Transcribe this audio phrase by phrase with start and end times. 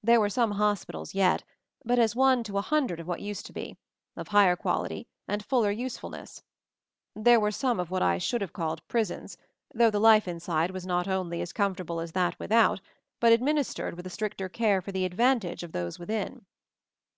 [0.00, 1.42] There were some hospitals yet,
[1.84, 3.76] but as one to a hundred of what used to be,
[4.14, 6.44] of higher quality, and fuller usefulness.
[7.16, 9.36] There were some of what I should have called prisons,
[9.74, 12.80] though the life inside was not only as com fortable as that without,
[13.18, 16.46] but administered with a stricter care for the advantage of those within.